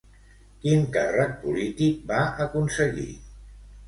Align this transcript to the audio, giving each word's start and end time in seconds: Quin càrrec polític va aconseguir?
Quin 0.61 0.85
càrrec 0.95 1.35
polític 1.43 1.99
va 2.13 2.21
aconseguir? 2.47 3.07